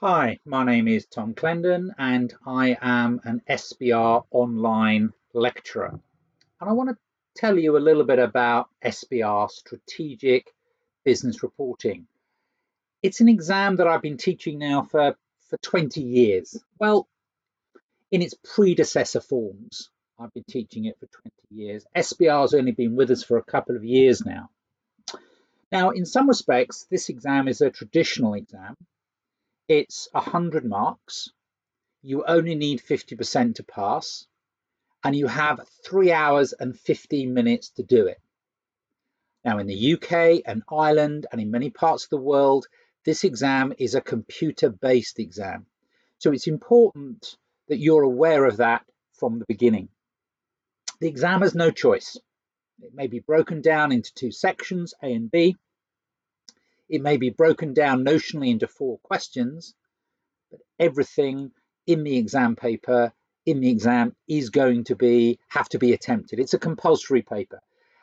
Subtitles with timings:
[0.00, 5.98] Hi, my name is Tom Clendon and I am an SBR online lecturer.
[6.60, 6.96] And I want to
[7.34, 10.54] tell you a little bit about SBR Strategic
[11.04, 12.06] Business Reporting.
[13.02, 15.16] It's an exam that I've been teaching now for,
[15.50, 16.56] for 20 years.
[16.78, 17.08] Well,
[18.12, 21.84] in its predecessor forms, I've been teaching it for 20 years.
[21.96, 24.50] SBR has only been with us for a couple of years now.
[25.72, 28.76] Now, in some respects, this exam is a traditional exam
[29.68, 31.30] it's 100 marks.
[32.02, 34.26] You only need 50% to pass,
[35.04, 38.20] and you have three hours and 15 minutes to do it.
[39.44, 42.66] Now, in the UK and Ireland and in many parts of the world,
[43.04, 45.66] this exam is a computer based exam.
[46.18, 47.36] So it's important
[47.68, 49.88] that you're aware of that from the beginning.
[51.00, 52.16] The exam has no choice.
[52.80, 55.56] It may be broken down into two sections, A and B.
[56.88, 59.74] It may be broken down notionally into four questions,
[60.50, 61.52] but everything
[61.86, 63.12] in the exam paper,
[63.44, 66.40] in the exam, is going to be have to be attempted.
[66.40, 67.60] It's a compulsory paper.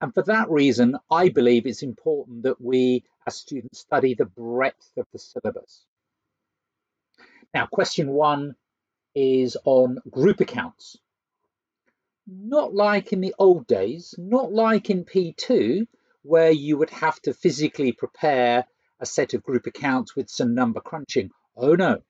[0.00, 4.92] And for that reason, I believe it's important that we as students study the breadth
[4.96, 5.84] of the syllabus.
[7.54, 8.54] Now, question one
[9.14, 10.98] is on group accounts.
[12.26, 15.86] Not like in the old days, not like in P2,
[16.22, 18.66] where you would have to physically prepare
[19.00, 21.30] a set of group accounts with some number crunching.
[21.56, 22.02] Oh no.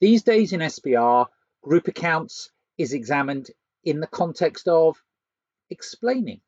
[0.00, 1.26] These days in SBR,
[1.62, 3.50] group accounts is examined
[3.84, 4.96] in the context of
[5.70, 6.40] explaining,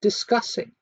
[0.00, 0.72] discussing,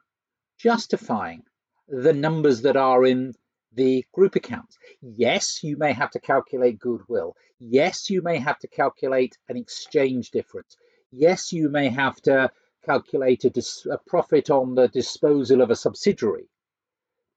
[0.58, 1.42] justifying
[1.88, 3.34] the numbers that are in
[3.72, 4.76] the group accounts.
[5.00, 7.34] Yes, you may have to calculate goodwill.
[7.58, 10.76] Yes, you may have to calculate an exchange difference.
[11.10, 12.50] Yes, you may have to
[12.84, 13.52] calculate a,
[13.90, 16.48] a profit on the disposal of a subsidiary,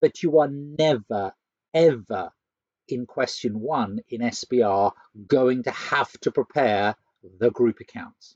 [0.02, 1.34] but you are never,
[1.74, 2.32] ever
[2.88, 4.92] in question one in SBR
[5.28, 6.96] going to have to prepare
[7.40, 8.36] the group accounts.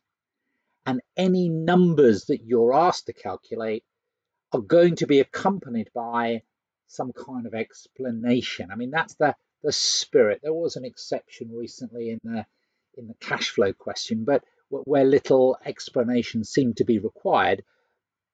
[0.85, 3.84] And any numbers that you're asked to calculate
[4.53, 6.44] are going to be accompanied by
[6.88, 8.69] some kind of explanation.
[8.72, 10.41] I mean, that's the, the spirit.
[10.44, 12.45] There was an exception recently in the
[12.97, 17.63] in the cash flow question, but where little explanation seemed to be required.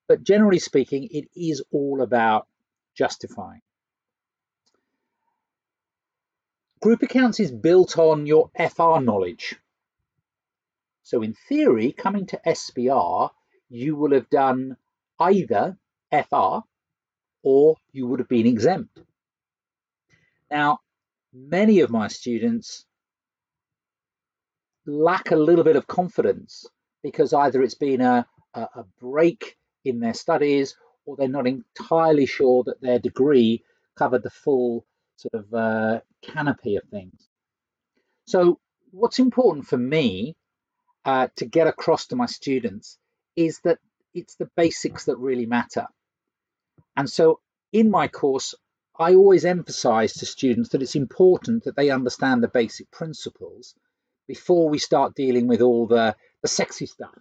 [0.08, 2.48] But generally speaking, it is all about
[3.02, 3.62] justifying.
[6.82, 9.56] Group accounts is built on your FR knowledge.
[11.02, 13.32] So in theory, coming to SBR,
[13.70, 14.78] you will have done
[15.20, 15.80] either
[16.12, 16.60] FR
[17.42, 19.00] or you would have been exempt.
[20.52, 20.78] Now,
[21.34, 22.86] many of my students
[24.86, 26.68] lack a little bit of confidence
[27.02, 30.76] because either it's been a, a, break in their studies
[31.12, 33.62] or they're not entirely sure that their degree
[33.98, 34.86] covered the full
[35.18, 37.28] sort of uh, canopy of things.
[38.28, 38.60] So,
[38.92, 40.38] what's important for me
[41.04, 42.98] uh, to get across to my students
[43.36, 43.80] is that
[44.14, 45.88] it's the basics that really matter.
[46.96, 47.42] And so,
[47.74, 48.56] in my course,
[48.98, 53.76] I always emphasize to students that it's important that they understand the basic principles
[54.30, 57.18] before we start dealing with all the, the sexy stuff.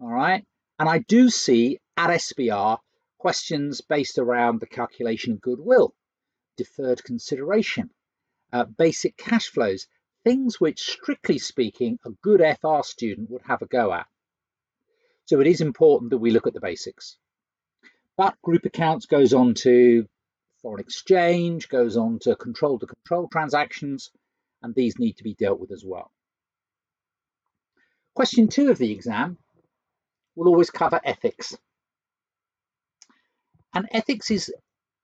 [0.00, 0.42] All right.
[0.78, 2.78] And I do see at SBR
[3.24, 5.94] questions based around the calculation of goodwill,
[6.58, 7.88] deferred consideration,
[8.52, 9.86] uh, basic cash flows,
[10.24, 14.06] things which, strictly speaking, a good FR student would have a go at.
[15.24, 17.16] So it is important that we look at the basics.
[18.18, 20.06] But group accounts goes on to
[20.60, 24.10] foreign exchange, goes on to control to control transactions,
[24.62, 26.12] and these need to be dealt with as well.
[28.14, 29.38] Question two of the exam
[30.36, 31.56] will always cover ethics.
[33.74, 34.52] And ethics is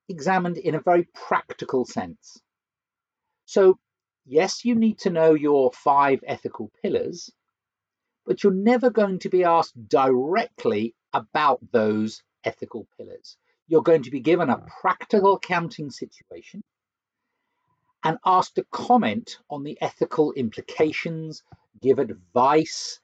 [0.09, 2.41] examined in a very practical sense.
[3.45, 3.79] So,
[4.25, 7.31] yes, you need to know your five ethical pillars,
[8.25, 13.37] but you're never going to be asked directly about those ethical pillars.
[13.67, 16.63] You're going to be given a practical accounting situation
[18.05, 21.43] and asked to comment on the ethical implications,
[21.83, 23.01] give advice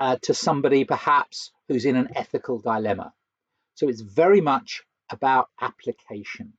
[0.00, 3.12] uh, to somebody perhaps who's in an ethical dilemma.
[3.74, 6.52] So it's very much about application.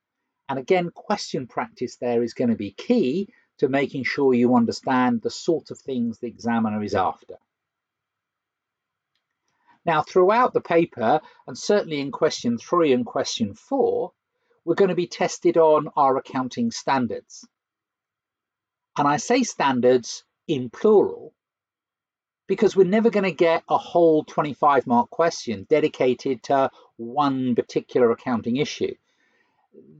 [0.47, 5.21] And again, question practice there is going to be key to making sure you understand
[5.21, 7.35] the sort of things the examiner is after.
[9.85, 14.13] Now, throughout the paper, and certainly in question three and question four,
[14.63, 17.47] we're going to be tested on our accounting standards.
[18.97, 21.34] And I say standards in plural
[22.47, 28.11] because we're never going to get a whole 25 mark question dedicated to one particular
[28.11, 28.93] accounting issue.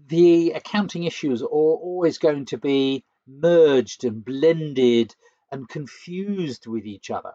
[0.07, 5.15] the accounting issues are always going to be merged and blended
[5.51, 7.33] and confused with each other.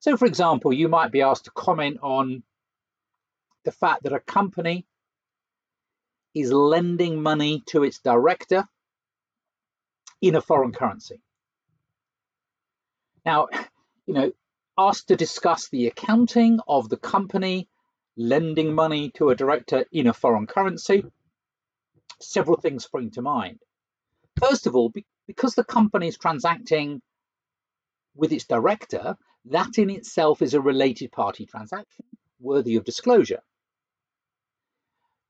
[0.00, 2.42] So, for example, you might be asked to comment on
[3.64, 4.86] the fact that a company
[6.34, 8.68] is lending money to its director
[10.20, 11.20] in a foreign currency.
[13.26, 13.48] Now,
[14.06, 14.30] you know,
[14.78, 17.68] asked to discuss the accounting of the company
[18.16, 21.04] lending money to a director in a foreign currency,
[22.20, 23.58] several things spring to mind.
[24.38, 24.92] First of all,
[25.26, 27.02] because the company is transacting
[28.14, 32.06] with its director, that in itself is a related party transaction
[32.38, 33.42] worthy of disclosure.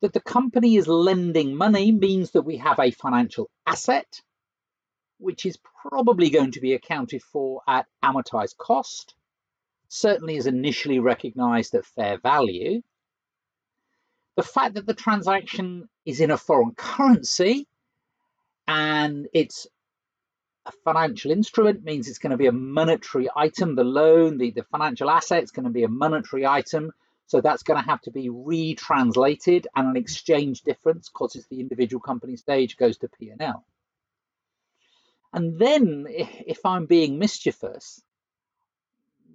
[0.03, 4.21] That the company is lending money means that we have a financial asset,
[5.19, 9.15] which is probably going to be accounted for at amortized cost,
[9.89, 12.83] certainly is initially recognized at fair value.
[14.37, 17.67] The fact that the transaction is in a foreign currency
[18.69, 19.67] and it's
[20.67, 23.77] a financial instrument means it's going to be a monetary item.
[23.77, 26.93] The loan, the, the financial asset is going to be a monetary item.
[27.29, 31.61] So that's going to have to be retranslated and an exchange difference because it's the
[31.61, 33.65] individual company stage goes to P&L.
[35.33, 38.03] And then if I'm being mischievous,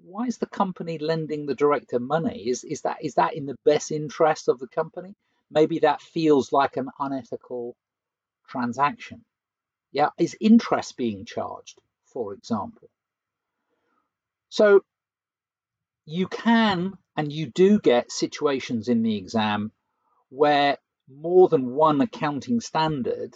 [0.03, 2.47] why is the company lending the director money?
[2.47, 5.15] Is, is, that, is that in the best interest of the company?
[5.49, 7.75] Maybe that feels like an unethical
[8.47, 9.23] transaction.
[9.91, 12.89] Yeah, is interest being charged, for example?
[14.49, 14.83] So
[16.05, 19.71] you can and you do get situations in the exam
[20.29, 20.77] where
[21.09, 23.35] more than one accounting standard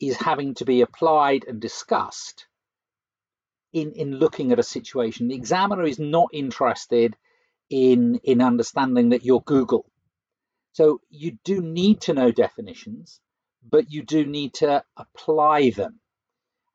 [0.00, 2.46] is having to be applied and discussed
[3.72, 5.28] in, in looking at a situation.
[5.28, 7.16] The examiner is not interested
[7.68, 9.84] in, in understanding that you're Google.
[10.72, 13.20] So you do need to know definitions
[13.68, 16.00] but you do need to apply them.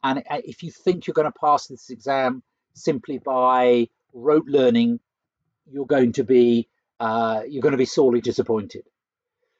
[0.03, 2.43] And uh, if you think you're going to pass this exam
[2.73, 4.99] simply by rote learning,
[5.65, 6.69] you're going to be
[6.99, 8.83] uh, you're going to be sorely disappointed.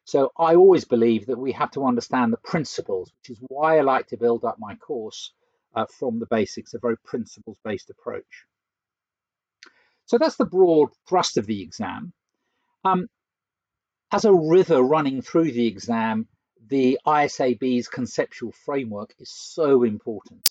[0.05, 3.81] So I always believe that we have to understand the principles, which is why I
[3.81, 5.31] like to build up my course
[5.75, 8.45] uh, from the basics, a very principles-based approach.
[10.05, 12.13] So that's the broad thrust of the exam.
[12.83, 13.07] Um,
[14.11, 16.27] as a river running through the exam,
[16.67, 20.47] the IASB's conceptual framework is so important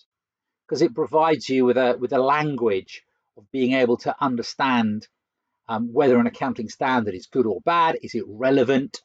[0.67, 3.05] because it provides you with a with a language
[3.37, 5.07] of being able to understand
[5.69, 7.99] um, whether an accounting standard is good or bad.
[8.03, 9.01] Is it relevant?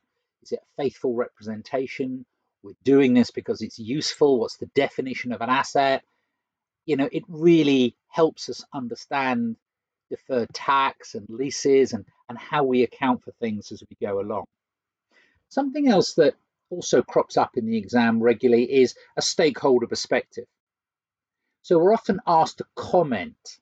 [0.49, 2.25] Is it a faithful representation?
[2.63, 4.39] We're doing this because it's useful.
[4.39, 6.03] What's the definition of an asset?
[6.87, 9.57] You know, it really helps us understand
[10.09, 14.45] deferred tax and leases and, and how we account for things as we go along.
[15.49, 16.33] Something else that
[16.71, 20.47] also crops up in the exam regularly is a stakeholder perspective.
[21.61, 23.59] So we're often asked to comment,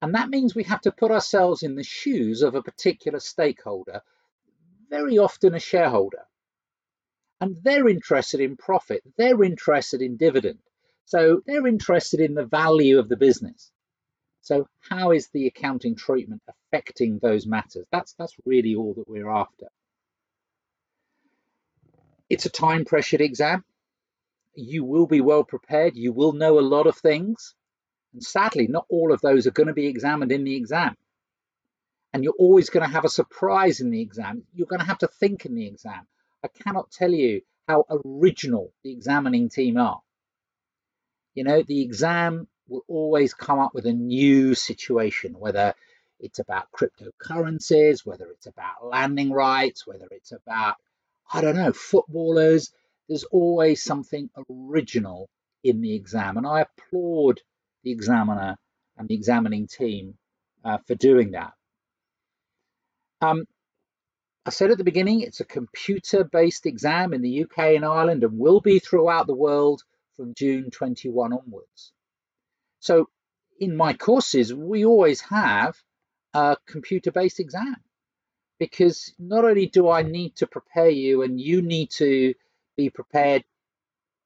[0.00, 4.00] and that means we have to put ourselves in the shoes of a particular stakeholder,
[4.90, 6.24] very often a shareholder.
[7.40, 10.58] And they're interested in profit, they're interested in dividend.
[11.04, 13.70] So they're interested in the value of the business.
[14.42, 17.86] So how is the accounting treatment affecting those matters?
[17.92, 19.68] That's that's really all that we're after.
[22.28, 23.64] It's a time pressured exam.
[24.54, 25.96] You will be well prepared.
[25.96, 27.54] You will know a lot of things.
[28.12, 30.96] And sadly, not all of those are going to be examined in the exam.
[32.18, 34.42] And you're always going to have a surprise in the exam.
[34.52, 36.04] You're going to have to think in the exam.
[36.42, 40.00] I cannot tell you how original the examining team are.
[41.34, 45.74] You know, the exam will always come up with a new situation, whether
[46.18, 50.74] it's about cryptocurrencies, whether it's about landing rights, whether it's about
[51.32, 52.72] I don't know, footballers.
[53.08, 55.30] There's always something original
[55.62, 56.36] in the exam.
[56.36, 57.42] And I applaud
[57.84, 58.56] the examiner
[58.96, 60.18] and the examining team
[60.64, 61.52] uh, for doing that.
[63.20, 63.46] Um,
[64.46, 68.38] I said at the beginning, it's a computer-based exam in the UK and Ireland and
[68.38, 69.82] will be throughout the world
[70.16, 71.92] from June 21 onwards.
[72.80, 73.08] So
[73.58, 75.76] in my courses, we always have
[76.32, 77.76] a computer-based exam
[78.58, 82.34] because not only do I need to prepare you and you need to
[82.76, 83.44] be prepared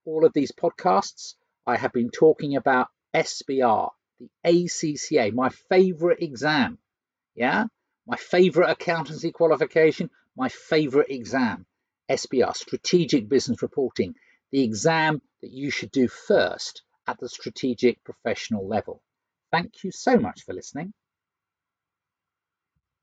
[0.05, 1.35] all of these podcasts.
[1.67, 6.79] I have been talking about SBR, the ACCA, my favorite exam.
[7.35, 7.65] Yeah,
[8.07, 11.65] my favorite accountancy qualification, my favorite exam.
[12.09, 14.15] SBR, Strategic Business Reporting,
[14.51, 19.01] the exam that you should do first at the strategic professional level.
[19.51, 20.93] Thank you so much for listening.